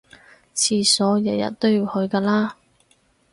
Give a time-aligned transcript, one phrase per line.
[0.55, 2.57] 廁所日日都要去㗎啦